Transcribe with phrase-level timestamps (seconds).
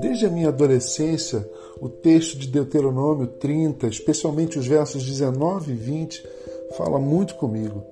[0.00, 1.48] Desde a minha adolescência,
[1.80, 6.26] o texto de Deuteronômio 30, especialmente os versos 19 e 20,
[6.76, 7.82] fala muito comigo.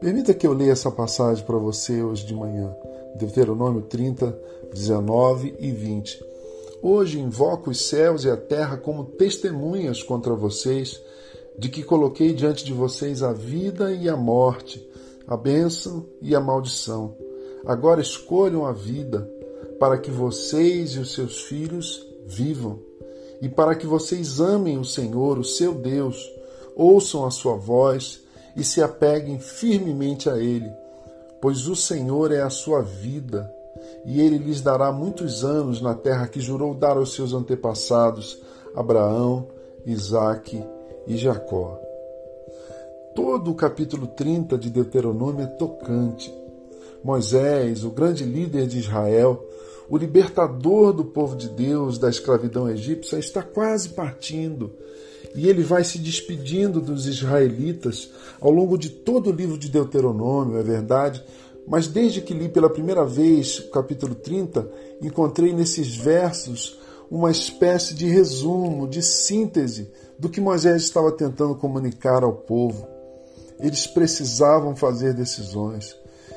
[0.00, 2.74] Permita que eu leia essa passagem para você hoje de manhã.
[3.16, 4.38] Deuteronômio 30,
[4.72, 6.24] 19 e 20.
[6.82, 11.00] Hoje invoco os céus e a terra como testemunhas contra vocês,
[11.58, 14.86] de que coloquei diante de vocês a vida e a morte,
[15.26, 17.16] a bênção e a maldição.
[17.66, 19.28] Agora escolham a vida
[19.78, 22.78] para que vocês e os seus filhos vivam,
[23.40, 26.30] e para que vocês amem o Senhor, o seu Deus,
[26.74, 28.22] ouçam a sua voz
[28.56, 30.70] e se apeguem firmemente a Ele,
[31.40, 33.52] pois o Senhor é a sua vida,
[34.04, 38.40] e Ele lhes dará muitos anos na terra que jurou dar aos seus antepassados,
[38.74, 39.48] Abraão,
[39.84, 40.64] Isaque
[41.06, 41.83] e Jacó.
[43.14, 46.34] Todo o capítulo 30 de Deuteronômio é tocante.
[47.02, 49.40] Moisés, o grande líder de Israel,
[49.88, 54.72] o libertador do povo de Deus da escravidão egípcia, está quase partindo.
[55.32, 60.58] E ele vai se despedindo dos israelitas ao longo de todo o livro de Deuteronômio,
[60.58, 61.22] é verdade,
[61.68, 64.68] mas desde que li pela primeira vez o capítulo 30,
[65.00, 72.24] encontrei nesses versos uma espécie de resumo, de síntese do que Moisés estava tentando comunicar
[72.24, 72.93] ao povo.
[73.60, 75.96] Eles precisavam fazer decisões.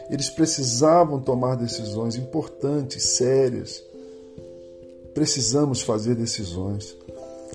[0.10, 3.84] Eles precisavam tomar decisões importantes, sérias.
[5.14, 6.96] Precisamos fazer decisões.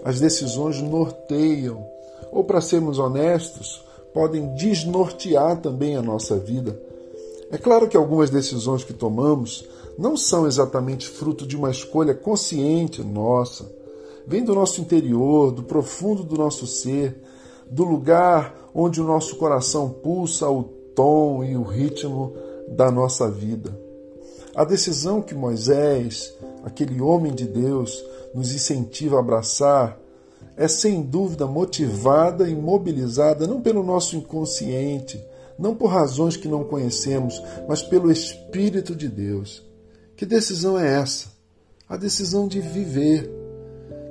[0.05, 1.87] As decisões norteiam,
[2.31, 6.79] ou para sermos honestos, podem desnortear também a nossa vida.
[7.51, 9.65] É claro que algumas decisões que tomamos
[9.99, 13.71] não são exatamente fruto de uma escolha consciente nossa.
[14.27, 17.23] Vem do nosso interior, do profundo do nosso ser,
[17.71, 20.63] do lugar onde o nosso coração pulsa o
[20.95, 22.35] tom e o ritmo
[22.69, 23.77] da nossa vida.
[24.55, 29.99] A decisão que Moisés, aquele homem de Deus, nos incentiva a abraçar
[30.57, 35.23] é sem dúvida motivada e mobilizada não pelo nosso inconsciente,
[35.59, 39.63] não por razões que não conhecemos, mas pelo Espírito de Deus.
[40.17, 41.29] Que decisão é essa?
[41.89, 43.31] A decisão de viver,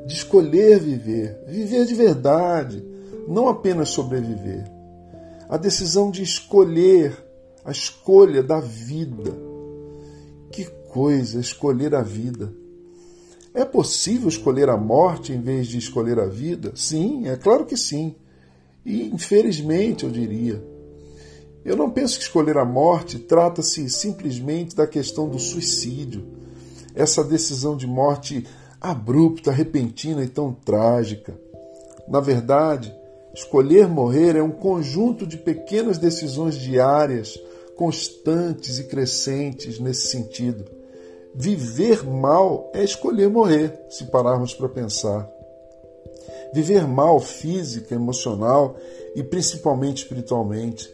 [0.06, 2.84] de escolher viver, viver de verdade,
[3.28, 4.64] não apenas sobreviver.
[5.50, 7.18] A decisão de escolher,
[7.64, 9.32] a escolha da vida.
[10.52, 12.54] Que coisa escolher a vida!
[13.54, 16.72] É possível escolher a morte em vez de escolher a vida?
[16.74, 18.16] Sim, é claro que sim.
[18.86, 20.64] E infelizmente, eu diria.
[21.64, 26.26] Eu não penso que escolher a morte trata-se simplesmente da questão do suicídio,
[26.96, 28.48] essa decisão de morte
[28.80, 31.38] abrupta, repentina e tão trágica.
[32.08, 32.92] Na verdade,
[33.34, 37.40] escolher morrer é um conjunto de pequenas decisões diárias,
[37.76, 40.82] constantes e crescentes nesse sentido
[41.34, 45.30] Viver mal é escolher morrer, se pararmos para pensar.
[46.54, 48.76] Viver mal física, emocional
[49.16, 50.94] e principalmente espiritualmente.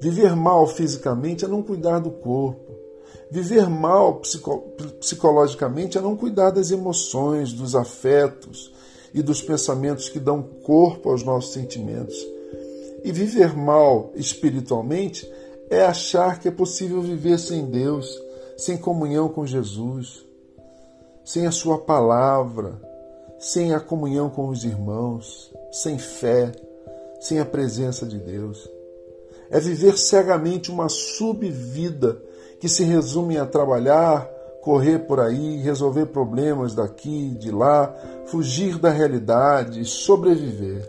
[0.00, 2.72] Viver mal fisicamente é não cuidar do corpo.
[3.30, 4.20] Viver mal
[5.00, 8.72] psicologicamente é não cuidar das emoções, dos afetos
[9.14, 12.16] e dos pensamentos que dão corpo aos nossos sentimentos.
[13.04, 15.30] E viver mal espiritualmente
[15.68, 18.20] é achar que é possível viver sem Deus
[18.56, 20.24] sem comunhão com Jesus,
[21.24, 22.80] sem a Sua palavra,
[23.38, 26.52] sem a comunhão com os irmãos, sem fé,
[27.20, 28.68] sem a presença de Deus.
[29.50, 32.22] É viver cegamente uma subvida
[32.60, 34.30] que se resume a trabalhar,
[34.62, 37.92] correr por aí, resolver problemas daqui, de lá,
[38.26, 40.88] fugir da realidade, sobreviver.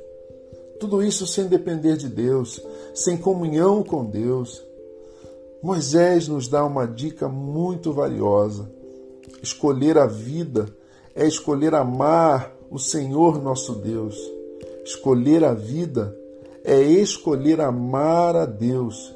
[0.80, 2.62] Tudo isso sem depender de Deus,
[2.94, 4.64] sem comunhão com Deus,
[5.62, 8.70] Moisés nos dá uma dica muito valiosa.
[9.42, 10.68] Escolher a vida
[11.16, 14.16] é escolher amar o Senhor nosso Deus.
[14.86, 16.16] Escolher a vida
[16.64, 19.16] é escolher amar a Deus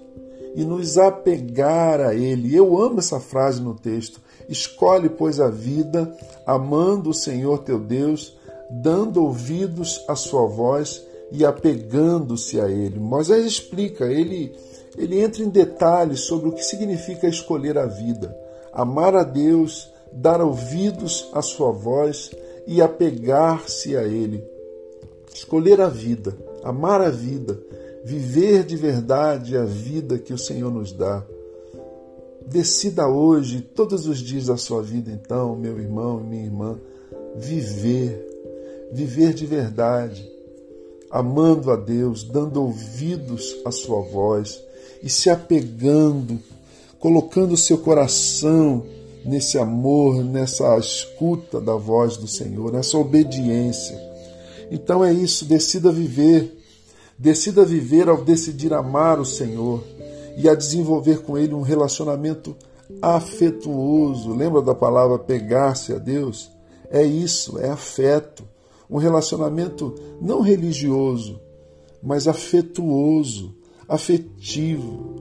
[0.57, 2.53] e nos apegar a Ele.
[2.53, 4.19] Eu amo essa frase no texto.
[4.49, 6.11] Escolhe, pois, a vida,
[6.47, 8.35] amando o Senhor teu Deus,
[8.69, 12.99] dando ouvidos à sua voz e apegando-se a Ele.
[12.99, 14.55] Moisés explica, ele
[14.97, 18.35] ele entra em detalhes sobre o que significa escolher a vida,
[18.73, 22.31] amar a Deus, dar ouvidos à sua voz
[22.65, 24.43] e apegar-se a Ele.
[25.31, 27.59] Escolher a vida, amar a vida,
[28.07, 31.25] viver de verdade a vida que o Senhor nos dá.
[32.45, 36.79] Decida hoje, todos os dias da sua vida, então, meu irmão e minha irmã,
[37.35, 38.25] viver,
[38.93, 40.25] viver de verdade,
[41.11, 44.63] amando a Deus, dando ouvidos à sua voz,
[45.03, 46.39] e se apegando
[46.99, 48.85] colocando o seu coração
[49.25, 53.99] nesse amor, nessa escuta da voz do Senhor, nessa obediência.
[54.71, 56.56] Então é isso, decida viver.
[57.17, 59.83] Decida viver ao decidir amar o Senhor
[60.37, 62.55] e a desenvolver com Ele um relacionamento
[63.01, 64.33] afetuoso.
[64.33, 66.51] Lembra da palavra pegar-se a Deus?
[66.89, 68.43] É isso, é afeto.
[68.89, 71.39] Um relacionamento não religioso,
[72.01, 73.55] mas afetuoso,
[73.87, 75.15] afetivo.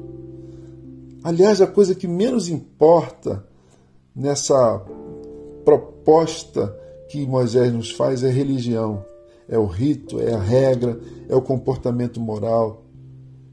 [1.24, 3.44] Aliás, a coisa que menos importa
[4.14, 4.80] nessa
[5.64, 6.74] proposta
[7.08, 9.04] que Moisés nos faz é religião,
[9.48, 10.98] é o rito, é a regra,
[11.28, 12.82] é o comportamento moral.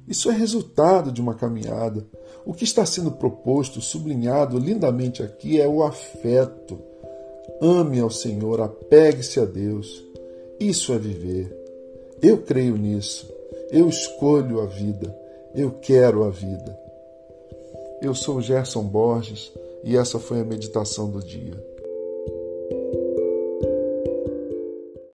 [0.07, 2.05] Isso é resultado de uma caminhada.
[2.45, 6.79] O que está sendo proposto, sublinhado lindamente aqui, é o afeto.
[7.61, 10.03] Ame ao Senhor, apegue-se a Deus.
[10.59, 11.55] Isso é viver.
[12.21, 13.31] Eu creio nisso.
[13.71, 15.15] Eu escolho a vida.
[15.55, 16.77] Eu quero a vida.
[18.01, 19.51] Eu sou Gerson Borges
[19.83, 21.72] e essa foi a meditação do dia.